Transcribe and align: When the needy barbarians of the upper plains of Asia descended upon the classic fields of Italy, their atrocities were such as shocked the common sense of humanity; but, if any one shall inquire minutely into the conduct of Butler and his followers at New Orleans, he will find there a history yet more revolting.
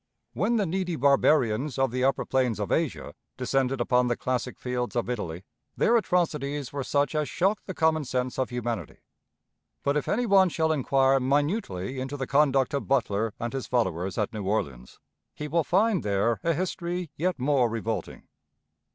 When 0.33 0.55
the 0.55 0.65
needy 0.65 0.95
barbarians 0.95 1.77
of 1.77 1.91
the 1.91 2.03
upper 2.03 2.25
plains 2.25 2.59
of 2.59 2.71
Asia 2.71 3.13
descended 3.37 3.79
upon 3.79 4.07
the 4.07 4.17
classic 4.17 4.57
fields 4.57 4.95
of 4.95 5.11
Italy, 5.11 5.43
their 5.77 5.95
atrocities 5.95 6.73
were 6.73 6.83
such 6.83 7.13
as 7.13 7.29
shocked 7.29 7.67
the 7.67 7.75
common 7.75 8.03
sense 8.03 8.39
of 8.39 8.49
humanity; 8.49 8.97
but, 9.83 9.95
if 9.95 10.07
any 10.07 10.25
one 10.25 10.49
shall 10.49 10.71
inquire 10.71 11.19
minutely 11.19 11.99
into 11.99 12.17
the 12.17 12.25
conduct 12.25 12.73
of 12.73 12.87
Butler 12.87 13.35
and 13.39 13.53
his 13.53 13.67
followers 13.67 14.17
at 14.17 14.33
New 14.33 14.43
Orleans, 14.43 14.97
he 15.35 15.47
will 15.47 15.63
find 15.63 16.01
there 16.01 16.39
a 16.43 16.55
history 16.55 17.11
yet 17.15 17.37
more 17.37 17.69
revolting. 17.69 18.23